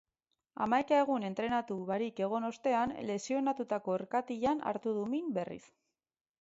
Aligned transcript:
Hamaika 0.65 0.95
egun 1.01 1.25
entrenatu 1.27 1.77
barik 1.91 2.23
egon 2.29 2.49
ostean, 2.49 2.95
lesionatutako 3.11 3.97
orkatilan 3.99 4.67
hartu 4.73 4.99
du 5.01 5.09
min 5.15 5.33
berriz. 5.41 5.65